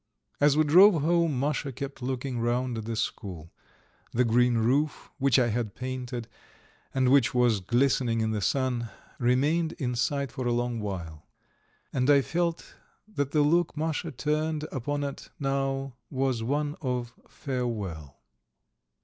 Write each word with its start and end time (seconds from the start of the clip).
As 0.39 0.57
we 0.57 0.63
drove 0.63 1.03
home 1.03 1.39
Masha 1.39 1.71
kept 1.71 2.01
looking 2.01 2.39
round 2.39 2.75
at 2.75 2.85
the 2.85 2.95
school; 2.95 3.53
the 4.13 4.25
green 4.25 4.57
roof, 4.57 5.11
which 5.19 5.37
I 5.37 5.49
had 5.49 5.75
painted, 5.75 6.27
and 6.91 7.09
which 7.09 7.35
was 7.35 7.59
glistening 7.59 8.19
in 8.21 8.31
the 8.31 8.41
sun, 8.41 8.89
remained 9.19 9.73
in 9.73 9.93
sight 9.93 10.31
for 10.31 10.47
a 10.47 10.51
long 10.53 10.79
while. 10.79 11.27
And 11.93 12.09
I 12.09 12.23
felt 12.23 12.73
that 13.07 13.29
the 13.29 13.43
look 13.43 13.77
Masha 13.77 14.09
turned 14.11 14.63
upon 14.71 15.03
it 15.03 15.29
now 15.39 15.93
was 16.09 16.41
one 16.41 16.75
of 16.81 17.13
farewell. 17.27 18.17